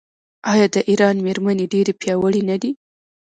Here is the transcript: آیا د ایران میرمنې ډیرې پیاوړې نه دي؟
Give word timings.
آیا 0.51 0.67
د 0.75 0.77
ایران 0.89 1.15
میرمنې 1.25 1.65
ډیرې 1.73 1.93
پیاوړې 2.01 2.41
نه 2.49 2.55
دي؟ 2.61 2.71